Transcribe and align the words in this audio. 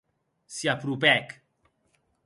S'i 0.55 0.71
apropèc. 0.73 1.39